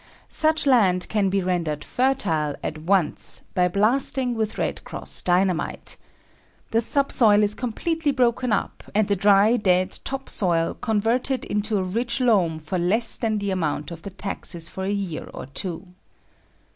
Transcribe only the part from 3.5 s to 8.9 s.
by blasting with "Red Cross" Dynamite. The subsoil is completely broken up